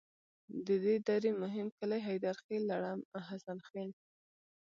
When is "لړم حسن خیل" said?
2.71-3.89